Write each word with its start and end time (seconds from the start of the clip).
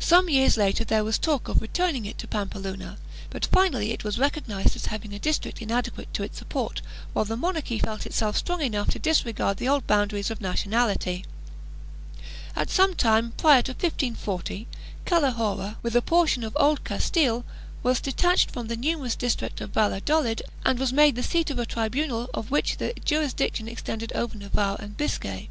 Some 0.00 0.28
years 0.28 0.56
later 0.56 0.82
there 0.82 1.04
was 1.04 1.16
talk 1.16 1.46
of 1.46 1.62
returning 1.62 2.06
it 2.06 2.18
to 2.18 2.26
Pampeluna, 2.26 2.96
but 3.30 3.46
finally 3.46 3.92
it 3.92 4.02
was 4.02 4.18
recognized 4.18 4.74
as 4.74 4.86
having 4.86 5.12
a 5.14 5.18
district 5.20 5.62
inadequate 5.62 6.12
to 6.14 6.24
its 6.24 6.38
support, 6.38 6.82
while 7.12 7.24
the 7.24 7.36
monarchy 7.36 7.78
felt 7.78 8.04
itself 8.04 8.36
strong 8.36 8.60
enough 8.62 8.90
to 8.90 8.98
disregard 8.98 9.58
the 9.58 9.68
old 9.68 9.86
boundaries 9.86 10.28
of 10.28 10.40
nationality. 10.40 11.24
At 12.56 12.68
some 12.68 12.94
time 12.96 13.30
prior 13.36 13.62
to 13.62 13.70
1540, 13.70 14.66
Calahorra, 15.06 15.76
with 15.82 15.94
a 15.94 16.02
portion 16.02 16.42
of 16.42 16.56
Old 16.58 16.82
Castile, 16.82 17.44
was 17.84 18.00
detached 18.00 18.50
from 18.50 18.66
the 18.66 18.74
enormous 18.74 19.14
district 19.14 19.60
of 19.60 19.70
Valladolid 19.70 20.42
and 20.66 20.80
was 20.80 20.92
made 20.92 21.14
the 21.14 21.22
seat 21.22 21.48
of 21.50 21.60
a 21.60 21.64
tribunal 21.64 22.28
of 22.34 22.50
which 22.50 22.78
the 22.78 22.92
jurisdiction 23.04 23.68
extended 23.68 24.10
over 24.14 24.36
Navarre 24.36 24.78
arid 24.80 24.96
Biscay. 24.96 25.48